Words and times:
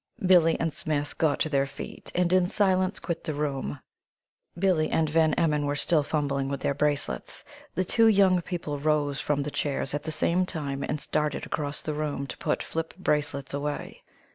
Billie 0.25 0.59
and 0.59 0.73
Smith 0.73 1.15
got 1.19 1.39
to 1.41 1.47
their 1.49 1.67
feet, 1.67 2.11
and 2.15 2.33
in 2.33 2.47
silence 2.47 2.97
quit 2.99 3.23
the 3.23 3.35
room 3.35 3.79
Billie 4.57 4.89
and 4.89 5.07
Van 5.07 5.35
Emmon 5.35 5.67
were 5.67 5.75
still 5.75 6.01
fumbling 6.01 6.49
with 6.49 6.59
their 6.61 6.73
bracelets. 6.73 7.43
The 7.75 7.85
two 7.85 8.07
young 8.07 8.41
people 8.41 8.79
rose 8.79 9.21
from 9.21 9.43
the 9.43 9.51
chairs 9.51 9.93
at 9.93 10.01
the 10.01 10.11
same 10.11 10.43
time 10.47 10.81
and 10.81 10.99
started 10.99 11.45
across 11.45 11.83
the 11.83 11.93
room 11.93 12.25
to 12.25 12.37
put 12.37 12.63
flip 12.63 12.95
bracelets 12.97 13.53
away. 13.53 14.01